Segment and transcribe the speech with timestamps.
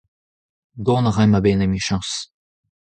[0.85, 2.11] Dont a raimp a-benn, emichañs!